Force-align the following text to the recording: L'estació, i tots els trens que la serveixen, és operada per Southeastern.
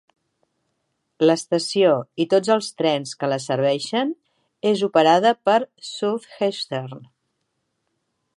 L'estació, 1.29 1.91
i 2.25 2.27
tots 2.31 2.53
els 2.55 2.69
trens 2.83 3.13
que 3.21 3.29
la 3.35 3.39
serveixen, 3.45 4.15
és 4.73 4.83
operada 4.91 5.35
per 5.51 5.59
Southeastern. 5.95 7.07